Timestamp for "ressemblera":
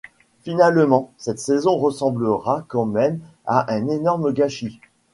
1.77-2.65